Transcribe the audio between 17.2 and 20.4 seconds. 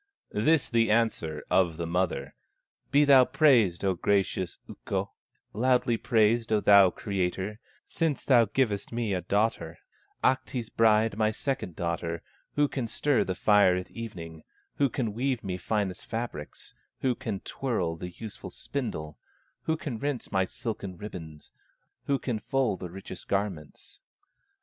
twirl the useful spindle, Who can rinse